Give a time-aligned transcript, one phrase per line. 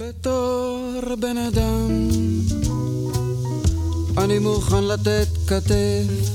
[0.00, 2.07] בתור בן אדם,
[4.17, 6.31] אני מוכן לתת כתף.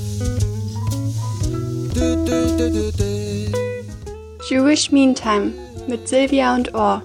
[4.48, 5.46] Jewish Meantime
[5.88, 7.03] mit Silvia und Ohr.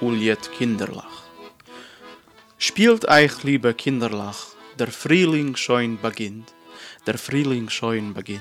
[0.00, 1.22] Juliet, Kinderlach.
[2.58, 6.52] Spielt euch, liebe Kinderlach, der Frühling schon beginnt,
[7.06, 8.40] der Frühling schon beginnt.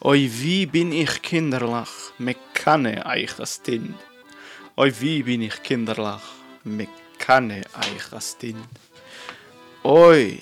[0.00, 3.94] Oi, wie bin ich Kinderlach, me kanne euch as Kind.
[4.76, 6.24] Oi, wie bin ich Kinderlach,
[6.64, 6.88] me
[7.18, 8.66] kanne euch as Kind.
[9.84, 10.38] Oi,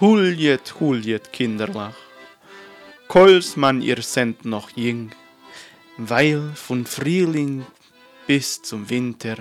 [0.00, 1.94] Juliet, Juliet Kinderlach,
[3.06, 5.12] Kols man ihr send noch jing,
[5.96, 7.64] weil von Frühling
[8.26, 9.36] bis zum Winter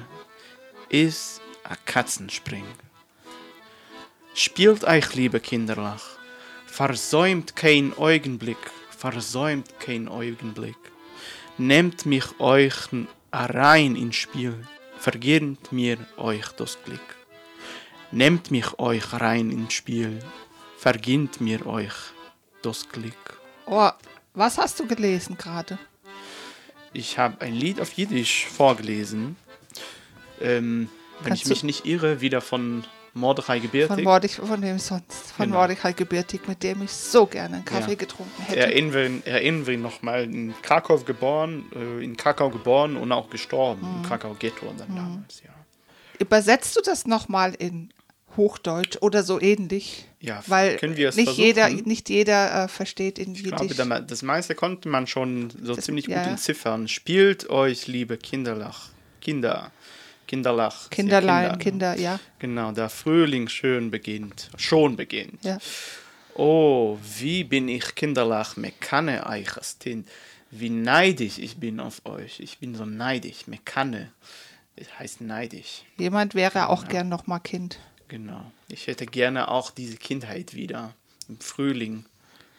[0.89, 2.65] ist a Katzenspring.
[4.33, 6.03] Spielt euch, liebe Kinderlach,
[6.65, 8.57] versäumt kein Augenblick,
[8.89, 10.75] versäumt kein Augenblick.
[11.57, 12.75] Nehmt mich euch
[13.31, 14.67] rein ins Spiel,
[14.97, 16.99] vergirnt mir euch das Glück.
[18.11, 20.19] Nehmt mich euch rein ins Spiel,
[20.77, 21.93] vergint mir euch
[22.63, 23.39] das Glück.
[23.65, 23.91] Oh,
[24.33, 25.79] was hast du gelesen gerade?
[26.93, 29.35] Ich habe ein Lied auf Jiddisch vorgelesen.
[30.41, 30.89] Ähm,
[31.21, 32.83] wenn Kannst ich mich nicht irre, wieder von
[33.13, 33.95] Mordechai Gebirtig.
[33.95, 35.31] Von Mordech, von wem sonst?
[35.35, 35.57] Von Genau.
[35.59, 37.95] Mordechai Gebürtig, mit dem ich so gerne einen Kaffee Ja.
[37.97, 38.59] getrunken hätte.
[38.59, 38.93] Erinnern
[39.25, 43.81] wir, erinnern wir nochmal in Krakau geboren, äh, in Krakau geboren und auch gestorben.
[43.87, 43.97] Mhm.
[43.97, 45.51] Im Krakau Ghetto dann damals, ja.
[46.19, 47.93] Übersetzt du das nochmal in
[48.37, 50.05] Hochdeutsch oder so ähnlich?
[50.25, 51.35] Ja, Weil nicht versuchen?
[51.35, 53.77] jeder, nicht jeder äh, versteht in Ich glaube, Jiddisch.
[53.77, 56.19] da- das meiste konnte man schon so Das- ziemlich ja.
[56.23, 56.87] gut entziffern.
[56.87, 58.87] Spielt euch, liebe Kinderlach,
[59.19, 59.69] Kinder,
[60.25, 60.89] Kinderlach.
[60.91, 61.93] Kinderlein, Kinder.
[61.95, 62.19] Kinder, ja.
[62.39, 65.43] Genau, der Frühling schön beginnt, schon beginnt.
[65.43, 65.57] ja.
[66.35, 69.47] Oh, wie bin ich Kinderlach, me kanne euch
[69.79, 70.07] Kind.
[70.49, 72.39] Wie neidisch ich bin auf euch.
[72.39, 74.11] Ich bin so neidisch, me kanne.
[74.77, 75.83] Das heißt neidisch.
[75.97, 77.77] Jemand wäre auch gern nochmal Kind.
[78.13, 78.51] Genau.
[78.67, 80.93] Ich hätte gerne auch diese Kindheit wieder
[81.27, 82.05] im Frühling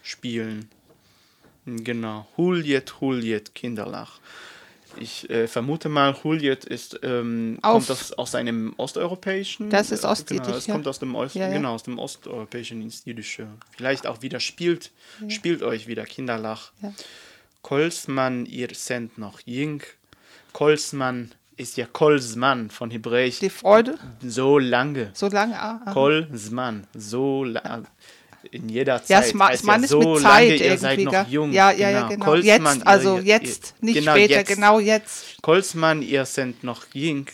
[0.03, 0.69] spielen.
[1.65, 2.27] Genau.
[2.37, 4.19] Huljet, Huljet, Kinderlach.
[4.99, 9.71] Ich äh, vermute mal, Huljet ist, ähm, kommt das aus einem osteuropäischen.
[9.71, 10.75] Das ist äh, ostjiddisch, Genau, das ja.
[10.75, 11.53] kommt aus dem, Ost, Ja, ja.
[11.53, 13.47] Genau, aus dem osteuropäischen ins Jiddische.
[13.77, 14.91] Vielleicht auch wieder spielt,
[15.29, 16.73] spielt euch wieder Kinderlach.
[16.83, 16.93] Ja.
[17.63, 19.83] Kolsman, ihr seid noch jung.
[20.53, 23.39] Kolsman ist ja Kolsman von Hebräisch.
[23.39, 25.11] Die Freude, So lange.
[25.15, 25.59] so lange.
[25.61, 25.93] Ah, ah.
[25.93, 26.87] Kolsman.
[26.95, 27.85] So lange.
[28.51, 29.27] In jeder Zeit.
[29.29, 31.53] Ja, Ma- heißt ja, ist so mit Zeit lange, ihr seid noch jung.
[31.53, 32.25] Ja, ja, ja, genau.
[32.27, 34.49] Kolsman, jetzt, also jetzt, nicht genau, später, jetzt.
[34.49, 35.43] genau jetzt.
[35.43, 37.27] Kolsmann, ihr seid noch jung,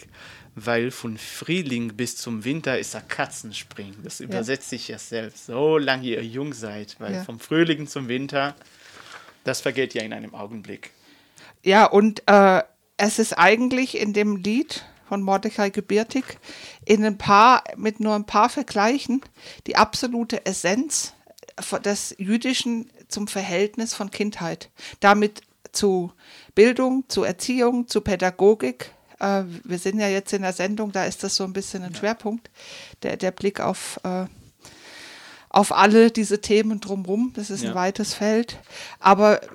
[0.55, 3.95] weil von Frühling bis zum Winter ist ein Katzenspring.
[4.05, 5.47] Das übersetzt sich ja selbst.
[5.47, 8.55] So lange ihr jung seid, weil vom Frühling zum Winter,
[9.43, 10.91] das vergeht ja in einem Augenblick.
[11.63, 12.63] Ja, und äh,
[13.01, 16.39] es ist eigentlich in dem Lied von Mordechai Gebirtig
[16.85, 19.23] in ein paar, mit nur ein paar Vergleichen,
[19.67, 21.15] die absolute Essenz
[21.83, 24.69] des Jüdischen zum Verhältnis von Kindheit.
[25.01, 25.41] Damit
[25.73, 26.13] zu
[26.55, 28.93] Bildung, zu Erziehung, zu Pädagogik.
[29.19, 31.95] Äh, wir sind ja jetzt in der Sendung, da ist das so ein bisschen ein
[31.95, 32.51] Schwerpunkt,
[33.03, 34.27] der, der Blick auf äh,
[35.51, 37.33] auf alle diese Themen drumherum.
[37.35, 37.71] Das ist Ja.
[37.71, 38.59] ein weites Feld.
[39.01, 39.49] Aber äh,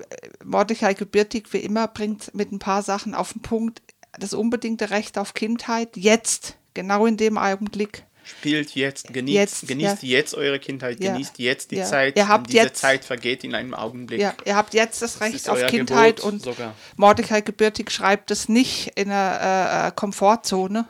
[0.44, 3.81] Mordechai Gebirtig, wie immer, bringt mit ein paar Sachen auf den Punkt
[4.19, 8.06] das unbedingte Recht auf Kindheit jetzt, genau in dem Augenblick.
[8.27, 10.10] Spielt jetzt, genießt Jetzt, genießt ja.
[10.18, 11.12] jetzt eure Kindheit, Ja.
[11.13, 11.86] genießt jetzt die Ja.
[11.86, 12.18] Zeit.
[12.18, 14.19] Ihr habt diese jetzt- Zeit vergeht in einem Augenblick.
[14.19, 16.74] Ja, ihr habt jetzt das Recht ist auf Kindheit Gebot und sogar.
[16.98, 20.86] Mordechai Gebürtig schreibt es nicht in einer äh, Komfortzone.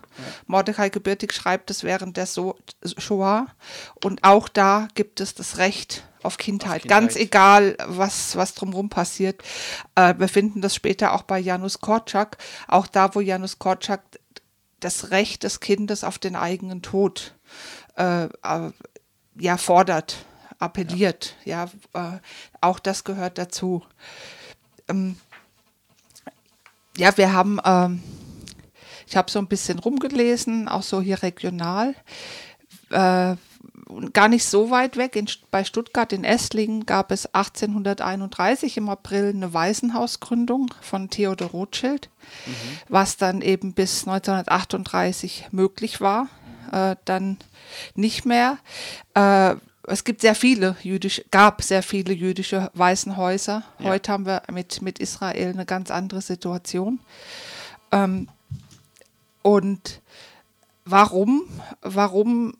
[0.47, 2.55] Mordechai Gebürtig schreibt es während der so
[2.97, 3.47] Shoah
[4.03, 6.99] und auch da gibt es das Recht auf Kindheit, Kindheit.
[7.01, 9.43] ganz egal, was, was drumherum passiert.
[9.95, 14.01] Äh, wir finden das später auch bei Janusz Korczak, auch da, wo Janusz Korczak
[14.85, 17.33] das Recht des Kindes auf den eigenen Tod
[17.97, 18.71] äh, äh,
[19.37, 20.25] ja, fordert,
[20.59, 21.35] appelliert.
[21.43, 22.19] Ja, äh,
[22.61, 23.83] auch das gehört dazu.
[24.87, 25.17] Ähm,
[26.97, 28.03] ja, wir haben, ähm,
[29.07, 31.95] ich habe so ein bisschen rumgelesen, auch so hier regional.
[32.91, 33.35] Äh,
[34.13, 39.29] gar nicht so weit weg, in, bei Stuttgart in Esslingen gab es 1831 im April
[39.29, 42.09] eine Waisenhausgründung von Theodor Rothschild,
[42.89, 46.27] was dann eben bis 1938 möglich war,
[46.71, 47.37] äh, dann
[47.93, 48.57] nicht mehr.
[49.13, 49.55] Äh,
[49.88, 53.63] es gibt sehr viele jüdische, gab sehr viele jüdische Waisenhäuser.
[53.83, 56.99] Heute haben wir mit, mit Israel eine ganz andere Situation.
[57.91, 58.27] Ähm,
[59.43, 60.01] und
[60.87, 61.47] Warum?
[61.81, 62.53] Warum?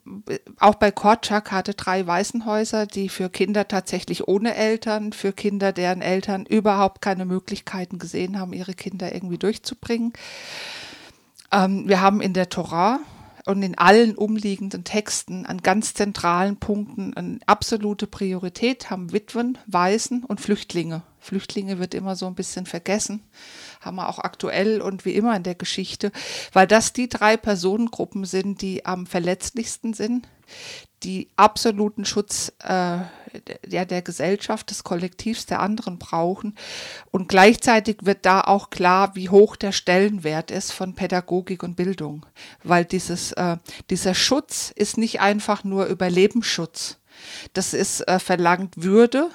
[0.58, 6.02] Auch bei Korczak hatte drei Waisenhäuser, die für Kinder tatsächlich ohne Eltern, für Kinder, deren
[6.02, 10.12] Eltern überhaupt keine Möglichkeiten gesehen haben, ihre Kinder irgendwie durchzubringen.
[11.52, 12.98] Ähm, wir haben in der Torah
[13.46, 20.24] und in allen umliegenden Texten an ganz zentralen Punkten eine absolute Priorität haben Witwen, Waisen
[20.24, 21.02] und Flüchtlinge.
[21.20, 23.22] Flüchtlinge wird immer so ein bisschen vergessen,
[23.80, 26.12] haben wir auch aktuell und wie immer in der Geschichte,
[26.52, 30.28] weil das die drei Personengruppen sind, die am verletzlichsten sind,
[31.02, 32.98] die absoluten Schutz äh,
[33.64, 36.56] der, der Gesellschaft, des Kollektivs, der anderen brauchen.
[37.10, 42.26] Und gleichzeitig wird da auch klar, wie hoch der Stellenwert ist von Pädagogik und Bildung.
[42.62, 43.56] Weil dieses, äh,
[43.90, 46.98] dieser Schutz ist nicht einfach nur Überlebensschutz.
[47.52, 49.30] Das ist äh, verlangt Würde,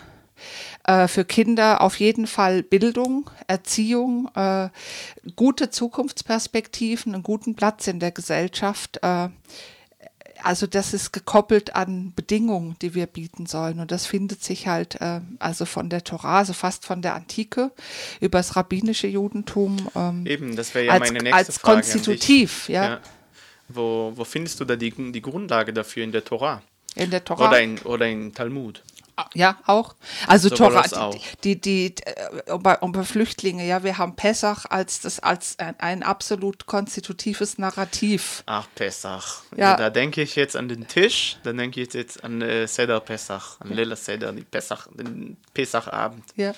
[0.85, 4.69] äh, für Kinder auf jeden Fall Bildung, Erziehung, äh,
[5.35, 8.99] gute Zukunftsperspektiven, einen guten Platz in der Gesellschaft.
[9.03, 9.29] Äh,
[10.43, 13.79] also das ist gekoppelt an Bedingungen, die wir bieten sollen.
[13.79, 17.71] Und das findet sich halt äh, also von der Torah, also fast von der Antike
[18.19, 21.81] über das rabbinische Judentum ähm, Eben, das wäre ja als, meine nächste als Frage.
[21.81, 21.91] dich.
[21.91, 22.99] konstitutiv, ja, Ja.
[23.73, 26.61] Wo, wo findest du da die, die Grundlage dafür in der Torah?
[26.95, 27.49] in der Torah.
[27.49, 28.83] Oder in, oder in Talmud?
[29.33, 29.95] Ja, auch.
[30.27, 31.15] Also Sowohl Torah, auch.
[31.43, 35.57] die, die, die äh, um bei, um Flüchtlinge, ja, wir haben Pessach als das als
[35.59, 38.43] ein, ein absolut konstitutives Narrativ.
[38.45, 39.43] Ach, Pesach.
[39.55, 39.75] Ja.
[39.75, 43.59] Da denke ich jetzt an den Tisch, dann denke ich jetzt an äh, Seder Pesach,
[43.59, 46.25] an Lila Seder, die Pesach, den Pesachabend.
[46.35, 46.53] Ja.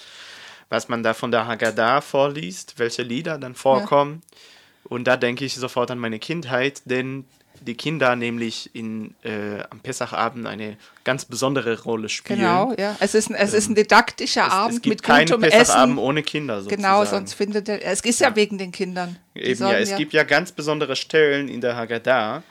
[0.69, 4.21] Was man da von der Haggadah vorliest, welche Lieder dann vorkommen.
[4.83, 7.25] Und da denke ich sofort an meine Kindheit, denn
[7.65, 12.39] die Kinder nämlich in, äh, am Pesachabend eine ganz besondere Rolle spielen.
[12.39, 12.95] Genau, ja.
[12.99, 15.41] Es ist ein, es ist ein didaktischer Ähm, Es, Abend es gibt mit keinen gutem
[15.41, 16.05] Pesachabend Essen.
[16.05, 16.81] ohne Kinder sozusagen.
[16.81, 19.17] Genau, sonst findet er, es ist ja, wegen den Kindern.
[19.35, 22.43] Die Eben, ja, es gibt ja ganz besondere Stellen in der Haggadah,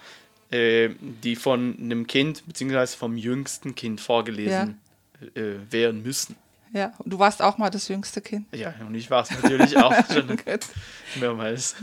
[0.50, 2.86] äh, die von einem Kind bzw.
[2.96, 4.80] vom jüngsten Kind vorgelesen
[5.34, 5.40] äh,
[5.70, 6.36] werden müssen.
[6.74, 8.46] Ja, und du warst auch mal das jüngste Kind.
[8.54, 10.38] Ja, und ich war es natürlich auch schon
[11.20, 11.76] mehrmals.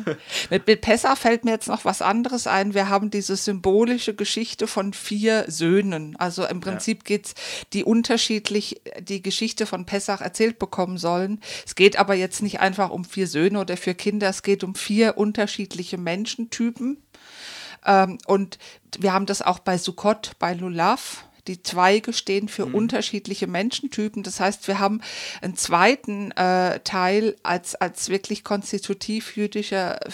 [0.50, 2.74] Mit, mit Pessach fällt mir jetzt noch was anderes ein.
[2.74, 6.16] Wir haben diese symbolische Geschichte von vier Söhnen.
[6.16, 7.36] Also im Prinzip geht's
[7.74, 11.40] die unterschiedlich die Geschichte von Pessach erzählt bekommen sollen.
[11.68, 14.74] Es geht aber jetzt nicht einfach um vier Söhne oder vier Kinder, es geht um
[14.74, 16.98] vier unterschiedliche Menschentypen.
[17.86, 18.58] Ähm, und
[18.98, 21.26] wir haben das auch bei Sukkot, bei Lulav.
[21.50, 24.22] Die Zweige stehen für unterschiedliche Menschentypen.
[24.22, 25.02] Das heißt, wir haben
[25.42, 30.10] einen zweiten äh, Teil als, als wirklich konstitutiv jüdischer äh,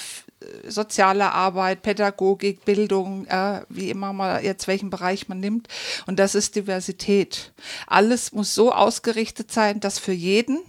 [0.70, 5.68] soziale Arbeit, Pädagogik, Bildung, äh, wie immer mal jetzt welchen Bereich man nimmt.
[6.06, 7.52] Und das ist Diversität.
[7.86, 10.60] Alles muss so ausgerichtet sein, dass für jeden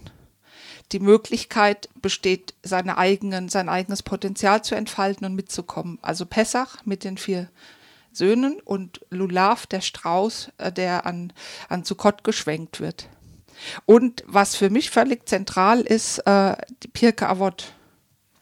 [0.91, 5.97] die Möglichkeit besteht, seine eigenen, sein eigenes Potenzial zu entfalten und mitzukommen.
[6.01, 7.47] Also Pessach mit den vier
[8.17, 11.33] Söhnen und Lulav, der Strauß, äh, der an,
[11.69, 13.07] an Sukkot geschwenkt wird.
[13.85, 17.73] Und was für mich völlig zentral ist, äh, die Pirke Avot.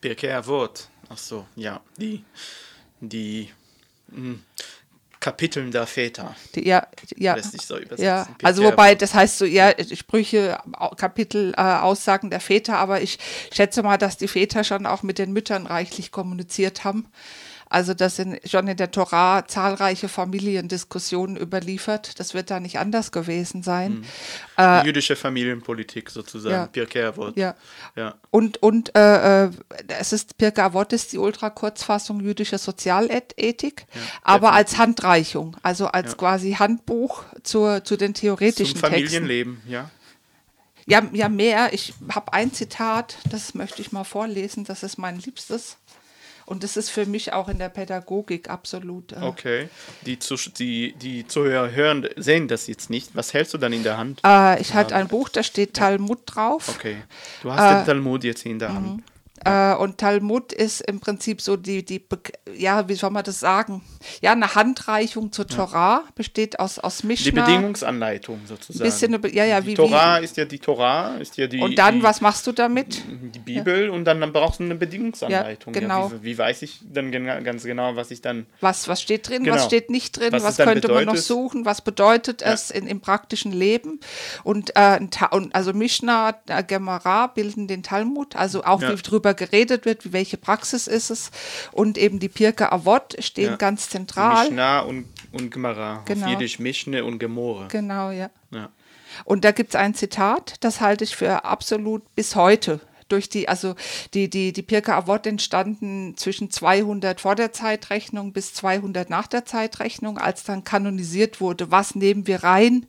[0.01, 0.89] Birke Avot.
[1.09, 1.81] Ach so, ja.
[1.97, 2.23] Die,
[2.99, 3.49] die
[4.07, 4.39] mh,
[5.19, 6.35] Kapiteln der Väter.
[6.53, 8.05] Die, ja, ja, Lässt sich so übersetzen.
[8.05, 8.27] ja.
[8.43, 9.01] Also wobei, Avot.
[9.01, 10.59] das heißt so, ja, Sprüche,
[10.97, 13.17] Kapitel, äh, Aussagen der Väter, aber ich
[13.51, 17.07] schätze mal, dass die Väter schon auch mit den Müttern reichlich kommuniziert haben.
[17.67, 22.19] Also das sind schon in der Torah zahlreiche Familiendiskussionen überliefert.
[22.19, 24.05] Das wird da nicht anders gewesen sein.
[24.57, 26.53] Die jüdische Familienpolitik sozusagen.
[26.55, 26.67] ja.
[26.67, 27.35] Pirke Avot.
[27.35, 27.55] Ja.
[27.95, 28.15] ja.
[28.29, 29.51] Und, und äh, äh,
[29.99, 33.85] es ist Pirke Avot ist die Ultrakurzfassung jüdische Sozialethik,
[34.21, 36.17] aber als Handreichung, also als Ja.
[36.17, 39.09] quasi Handbuch zur, zu den theoretischen Zum Texten.
[39.09, 39.89] Familienleben, ja.
[40.87, 41.73] Ja, ja, mehr.
[41.73, 45.77] Ich habe ein Zitat, das möchte ich mal vorlesen, das ist mein Liebstes.
[46.45, 49.11] Und das ist für mich auch in der Pädagogik absolut.
[49.13, 49.69] Äh, Okay.
[50.05, 53.15] Die, Zus- die, die Zuhörer hören, sehen das jetzt nicht.
[53.15, 54.21] Was hältst du dann in der Hand?
[54.25, 56.69] äh, ich halte ein Buch, da steht Talmud drauf.
[56.69, 56.97] Okay.
[57.41, 58.75] Du hast den Talmud jetzt in der Mhm.
[58.75, 59.03] Hand.
[59.47, 62.17] Äh, und Talmud ist im Prinzip so die, die, Be-
[62.55, 63.83] ja, wie soll man das sagen?
[64.21, 67.45] Ja, eine Handreichung zur Torah, besteht aus, aus Die Mishnah.
[67.45, 68.83] Bedingungsanleitung sozusagen.
[68.89, 71.95] Bisschen ja, ja, die wie- Torah ist ja die Torah, ist ja die, Und dann,
[71.95, 73.03] die, was machst du damit?
[73.35, 75.73] Die Bibel und dann, dann brauchst du eine Bedingungsanleitung.
[75.73, 76.11] Ja, genau.
[76.11, 78.45] wie, wie weiß ich dann gena- ganz genau, was ich dann.
[78.61, 79.55] Was, was steht drin, Genau.
[79.55, 81.23] was steht nicht drin, Was was, könnte man noch bedeutet.
[81.23, 83.99] suchen, was bedeutet es in, im praktischen Leben.
[84.43, 84.99] Und, äh,
[85.31, 88.91] und also Mishnah, äh, Gemara bilden den Talmud, also auch Ja.
[88.91, 91.31] wie drüber geredet wird, wie welche Praxis ist es.
[91.71, 93.55] Und eben die Pirke Avot stehen Ja.
[93.57, 94.45] ganz zentral.
[94.45, 96.03] Mishnah und, und Gemara.
[96.05, 96.25] Genau.
[96.25, 97.67] Auf Jiddisch Mischne und Gemore.
[97.69, 98.29] Genau, ja.
[98.51, 98.69] Ja.
[99.23, 102.79] Und da gibt es ein Zitat, das halte ich für absolut bis heute.
[103.07, 103.75] Durch die, also
[104.13, 109.45] die, die, die Pirke Avot entstanden zwischen 200 vor der Zeitrechnung bis 200 nach der
[109.45, 112.87] Zeitrechnung, als dann kanonisiert wurde, was nehmen wir rein,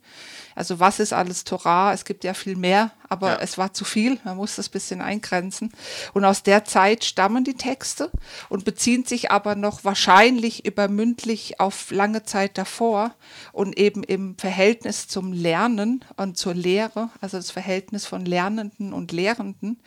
[0.54, 3.38] also was ist alles Torah, es gibt ja viel mehr, aber Ja.
[3.40, 5.72] es war zu viel, man muss das ein bisschen eingrenzen.
[6.14, 8.10] Und aus der Zeit stammen die Texte
[8.48, 13.14] und beziehen sich aber noch wahrscheinlich übermündlich auf lange Zeit davor
[13.52, 19.12] und eben im Verhältnis zum Lernen und zur Lehre, also das Verhältnis von Lernenden und
[19.12, 19.80] Lehrenden,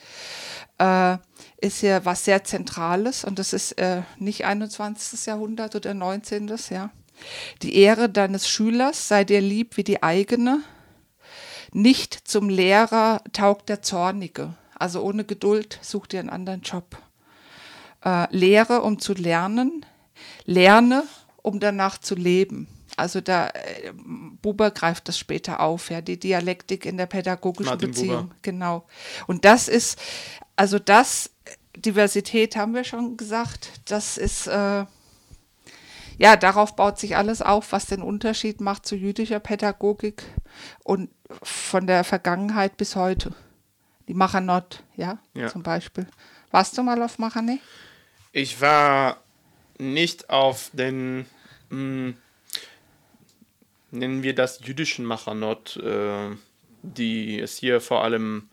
[0.78, 1.18] äh,
[1.62, 5.26] ist ja was sehr Zentrales und das ist äh, nicht 21.
[5.26, 6.52] Jahrhundert oder 19.
[6.70, 6.90] ja.
[7.62, 10.62] Die Ehre deines Schülers sei dir lieb wie die eigene.
[11.72, 14.56] Nicht zum Lehrer taugt der Zornige.
[14.76, 16.98] Also ohne Geduld such dir einen anderen Job.
[18.04, 19.86] Äh, lehre, um zu lernen.
[20.46, 21.04] Lerne,
[21.42, 22.68] um danach zu leben.
[22.98, 23.94] Also da, äh,
[24.42, 28.22] Buber greift das später auf, ja, die Dialektik in der pädagogischen Martin Beziehung.
[28.24, 28.36] Buber.
[28.42, 28.88] Genau.
[29.28, 30.00] Und das ist,
[30.56, 31.32] also das,
[31.76, 34.86] Diversität haben wir schon gesagt, das ist, äh,
[36.18, 40.24] ja, darauf baut sich alles auf, was den Unterschied macht zu jüdischer Pädagogik
[40.84, 41.10] und
[41.44, 43.34] von der Vergangenheit bis heute.
[44.08, 45.48] Die Machanot, ja, Ja.
[45.48, 46.08] zum Beispiel.
[46.52, 47.60] Warst du mal auf Machane?
[48.32, 49.18] Ich war
[49.78, 51.26] nicht auf den,
[51.70, 52.14] mh,
[53.92, 56.30] nennen wir das jüdischen Machanot, äh,
[56.82, 58.50] die es hier vor allem,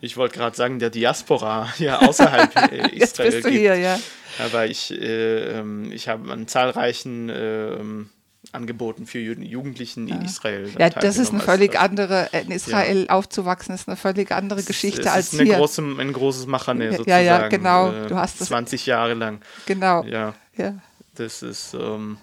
[0.00, 3.60] ich wollte gerade sagen, der Diaspora ja außerhalb äh, Jetzt Israel bist du gibt.
[3.62, 3.98] hier, ja.
[4.44, 8.10] Aber ich, äh, ähm, ich habe an zahlreichen äh, ähm,
[8.52, 10.70] Angeboten für Ju Jugendlichen in Israel.
[10.78, 15.06] Ja, das ist eine völlig andere, in Israel aufzuwachsen, ist eine völlig andere Geschichte es
[15.06, 15.58] als ist eine hier.
[15.58, 17.10] große, ein großes Machane Ja, sozusagen.
[17.10, 17.90] ja, ja, genau.
[17.90, 19.40] Äh, Du hast das- 20 Jahre lang.
[19.66, 20.04] genau.
[20.04, 20.74] Ja, Ja.
[21.16, 22.18] das ist, ähm,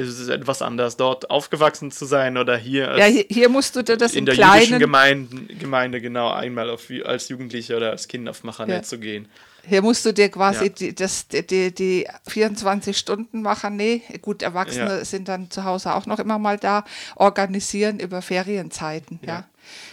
[0.00, 3.82] es ist etwas anders, dort aufgewachsen zu sein oder hier Ja, hier, hier musst du
[3.82, 7.90] dir das in im der jüdischen Kleinen, Gemeinde, Gemeinde genau einmal auf, als Jugendlicher oder
[7.90, 8.82] als Kind auf Machane Ja.
[8.82, 9.28] zu gehen.
[9.66, 10.70] hier musst du dir quasi Ja.
[10.70, 15.04] die, das, die, die, die 24 Stunden machen, nee, gut, Erwachsene Ja.
[15.04, 16.84] sind dann zu Hause auch noch immer mal da,
[17.16, 19.44] organisieren über Ferienzeiten, ja.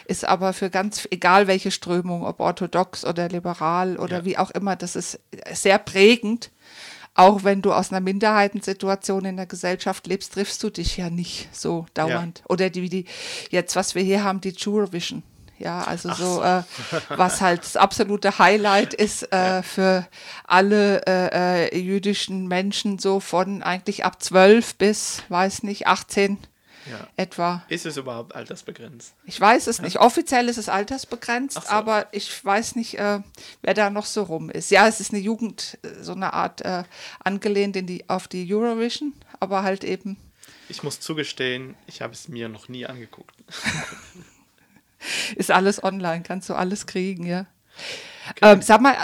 [0.06, 4.78] Ist aber für ganz, egal welche Strömung, ob orthodox oder liberal oder wie auch immer,
[4.78, 5.20] das ist
[5.52, 6.50] sehr prägend.
[7.16, 11.48] Auch wenn du aus einer Minderheitensituation in der Gesellschaft lebst, triffst du dich ja nicht
[11.54, 12.44] so dauernd.
[12.50, 13.06] Oder die, die
[13.50, 15.24] jetzt, was wir hier haben, die Jurvision.
[15.58, 16.64] Ja, also so, Äh,
[17.10, 20.06] was halt das absolute Highlight ist äh, für
[20.46, 26.38] alle äh, äh, jüdischen Menschen so von eigentlich ab 12 bis, weiß nicht, 18
[26.90, 27.08] Ja.
[27.18, 27.64] etwa.
[27.68, 29.14] Ist es überhaupt altersbegrenzt?
[29.26, 30.00] Ich weiß es nicht.
[30.00, 31.70] Offiziell ist es altersbegrenzt, so.
[31.70, 33.20] aber ich weiß nicht, äh,
[33.62, 34.72] wer da noch so rum ist.
[34.72, 36.84] Ja, es ist eine Jugend, äh, so eine Art äh,
[37.24, 40.18] angelehnt in die, auf die Eurovision, aber halt eben
[40.70, 43.36] Ich muss zugestehen, ich habe es mir noch nie angeguckt.
[45.36, 47.48] ist alles online, kannst du alles kriegen, ja.
[48.42, 48.96] Ähm, sag mal,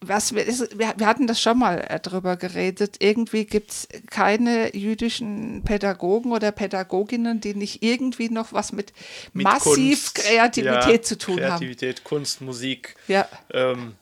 [0.00, 2.96] was wir, wir, hatten das schon mal äh, drüber geredet.
[3.00, 8.92] Irgendwie gibt es keine jüdischen Pädagogen oder Pädagoginnen, die nicht irgendwie noch was mit,
[9.32, 12.94] Mit massiv Kunst, Kreativität ja, zu tun Kreativität, Kunst, Musik.
[13.08, 13.12] haben.
[13.12, 13.28] Ja.
[13.52, 13.94] Ähm,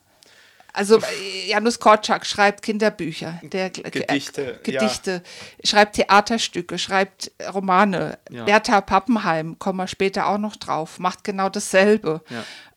[0.74, 5.22] Also äh, Janusz Korczak schreibt Kinderbücher, der Gedichte, äh, Gedichte
[5.64, 8.18] schreibt Theaterstücke, schreibt Romane.
[8.30, 8.44] Ja.
[8.44, 12.20] Bertha Pappenheim, kommen wir später auch noch drauf, macht genau dasselbe.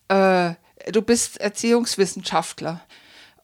[0.07, 0.53] Äh,
[0.91, 2.81] du bist Erziehungswissenschaftler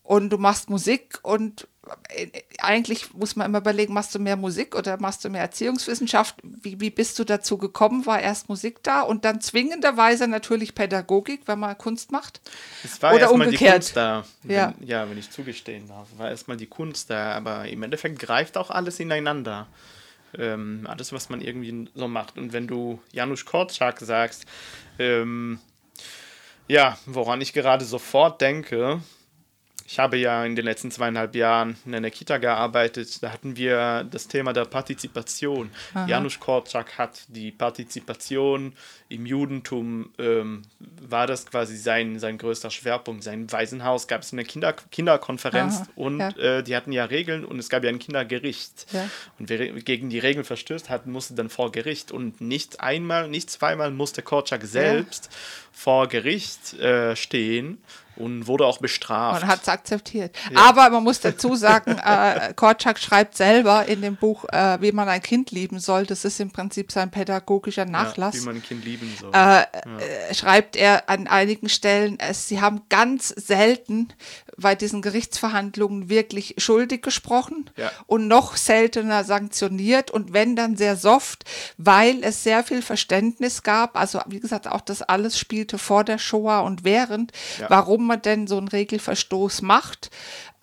[0.06, 1.68] und du machst Musik und
[2.10, 2.28] äh,
[2.60, 6.36] eigentlich muss man immer überlegen, machst du mehr Musik oder machst du mehr Erziehungswissenschaft?
[6.44, 8.06] Wie, wie bist du dazu gekommen?
[8.06, 12.40] War erst Musik da und dann zwingenderweise natürlich Pädagogik, wenn man Kunst macht?
[12.84, 13.74] Es war Oder erstmal die umgekehrt.
[13.74, 14.26] Kunst da.
[14.44, 14.76] Ja.
[14.78, 16.08] Wenn, ja, wenn ich zugestehen darf.
[16.18, 19.68] War erstmal die Kunst da, aber im Endeffekt greift auch alles ineinander.
[20.38, 22.38] Ähm, alles, was man irgendwie so macht.
[22.38, 24.46] Und wenn du Janusz Korczak sagst,
[25.00, 25.60] ähm,
[26.68, 29.02] ja, woran ich gerade sofort denke,
[29.88, 33.22] ich habe ja in den letzten zweieinhalb Jahren in einer Kita gearbeitet.
[33.22, 35.70] Da hatten wir das Thema der Partizipation.
[36.08, 38.74] Janusz Korczak hat die Partizipation
[39.10, 43.24] im Judentum, ähm, war das quasi sein, sein größter Schwerpunkt.
[43.24, 46.30] Sein Waisenhaus gab es eine Kinder, Kinderkonferenz Aha, und ja.
[46.30, 48.88] äh, die hatten ja Regeln und es gab ja ein Kindergericht.
[48.92, 49.08] Ja.
[49.38, 52.12] Und wer gegen die Regeln verstößt hat, musste dann vor Gericht.
[52.12, 55.30] Und nicht einmal, nicht zweimal musste Korczak selbst
[55.72, 57.78] vor Gericht äh, stehen
[58.18, 59.44] und wurde auch bestraft.
[59.44, 60.36] Und hat es akzeptiert.
[60.56, 65.08] Aber man muss dazu sagen, äh, Korczak schreibt selber in dem Buch, äh, wie man
[65.10, 66.06] ein Kind lieben soll.
[66.06, 68.36] Das ist im Prinzip sein pädagogischer Ja, Nachlass.
[68.36, 69.32] wie man ein Kind lieben soll.
[69.34, 74.10] äh, äh, schreibt er an einigen Stellen, es, sie haben ganz selten
[74.58, 77.92] bei diesen Gerichtsverhandlungen wirklich schuldig gesprochen Ja.
[78.08, 81.44] und noch seltener sanktioniert und wenn dann sehr soft,
[81.78, 83.98] weil es sehr viel Verständnis gab.
[84.00, 87.68] Also wie gesagt, auch das alles spielte vor der Shoah und während, Ja.
[88.06, 90.10] Warum man denn so einen Regelverstoß macht.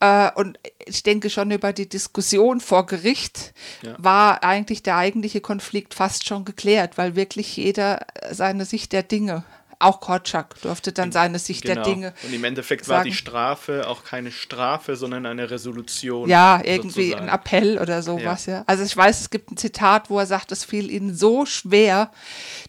[0.00, 3.52] Äh, Und ich denke schon über die Diskussion vor Gericht
[3.82, 3.96] Ja.
[3.98, 9.44] war eigentlich der eigentliche Konflikt fast schon geklärt, weil wirklich jeder seine Sicht der Dinge,
[9.82, 12.12] auch Korczak durfte dann seine Sicht der Dinge.
[12.12, 12.28] Genau.
[12.28, 13.18] Und im Endeffekt war die sagen.
[13.18, 16.28] Strafe auch keine Strafe, sondern eine Resolution.
[16.28, 17.28] Ja, irgendwie sozusagen.
[17.28, 18.64] ein Appell oder sowas, ja.
[18.66, 22.10] Also ich weiß, es gibt ein Zitat, wo er sagt, es fiel ihnen so schwer,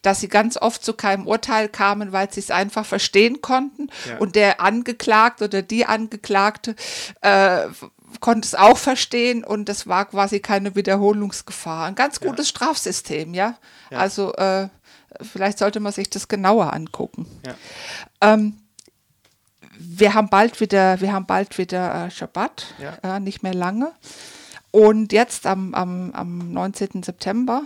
[0.01, 3.89] dass sie ganz oft zu keinem Urteil kamen, weil sie es einfach verstehen konnten.
[4.07, 4.17] Ja.
[4.17, 6.75] Und der Angeklagte oder die Angeklagte
[7.21, 7.67] äh,
[8.19, 11.85] konnte es auch verstehen und das war quasi keine Wiederholungsgefahr.
[11.85, 13.57] Ein ganz gutes Strafsystem, ja.
[13.89, 13.97] Ja.
[13.97, 14.69] Also äh,
[15.21, 17.27] vielleicht sollte man sich das genauer angucken.
[17.45, 17.55] Ja.
[18.21, 18.57] Ähm,
[19.77, 23.17] wir haben bald wieder, wir haben bald wieder äh, Schabbat, Ja.
[23.17, 23.91] äh, nicht mehr lange.
[24.71, 27.03] Und jetzt am, am, am 19.
[27.03, 27.63] September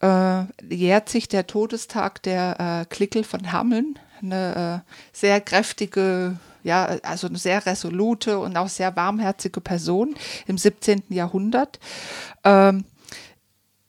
[0.00, 6.84] äh, jährt sich der Todestag der äh, Klickel von Hameln, eine äh, sehr kräftige, ja,
[7.02, 10.14] also eine sehr resolute und auch sehr warmherzige Person
[10.46, 11.04] im 17.
[11.08, 11.78] Jahrhundert.
[12.44, 12.84] Ähm,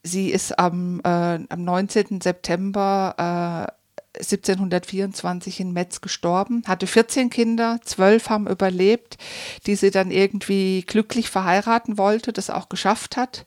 [0.03, 2.21] sie ist am, äh, am 19.
[2.21, 3.78] September äh,
[4.19, 9.17] 1724 in Metz gestorben, hatte 14 Kinder, 12 haben überlebt,
[9.65, 13.45] die sie dann irgendwie glücklich verheiraten wollte, das auch geschafft hat.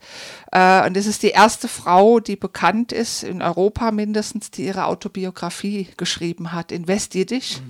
[0.50, 4.86] Äh, und es ist die erste Frau, die bekannt ist, in Europa mindestens, die ihre
[4.86, 7.60] Autobiografie geschrieben hat, in Westjiddisch.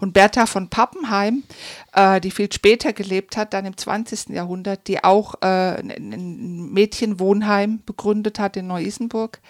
[0.00, 1.42] Und Bertha von Pappenheim,
[1.92, 4.30] äh, die viel später gelebt hat, dann im 20.
[4.30, 9.40] Jahrhundert, die auch äh, ein, ein Mädchenwohnheim begründet hat in Neu-Isenburg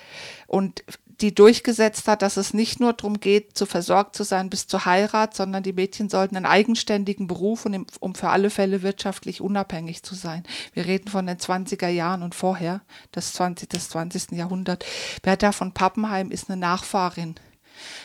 [0.46, 0.82] und
[1.20, 4.84] die durchgesetzt hat, dass es nicht nur darum geht, zu versorgt zu sein bis zur
[4.84, 9.40] Heirat, sondern die Mädchen sollten einen eigenständigen Beruf und im, um für alle Fälle wirtschaftlich
[9.40, 10.42] unabhängig zu sein.
[10.74, 13.70] Wir reden von den 20er Jahren und vorher, das 20.
[13.70, 14.32] des 20.
[14.32, 14.84] Jahrhundert.
[15.22, 17.36] Bertha von Pappenheim ist eine Nachfahrin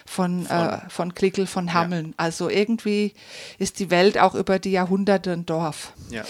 [0.06, 2.14] von, von, äh, von Klickel von Hammeln.
[2.18, 3.14] Also irgendwie
[3.58, 5.94] ist die Welt auch über die Jahrhunderte ein Dorf.
[6.10, 6.24] Ja.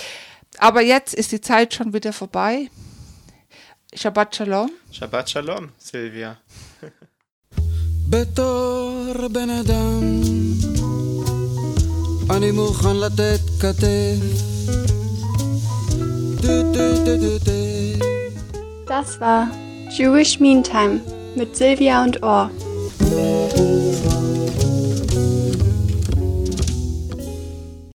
[0.57, 2.69] Aber jetzt ist die Zeit schon wieder vorbei.
[3.94, 4.70] Shabbat Shalom.
[4.92, 6.34] Shabbat Shalom, Silvia.
[8.08, 10.00] בתור בן אדם
[12.36, 14.16] אני מוכן לתת כתף
[16.40, 17.52] דו דו דו דו דו
[18.88, 19.48] Das war
[19.98, 21.00] Jewish Meantime
[21.34, 22.50] mit Silvia und Ohr.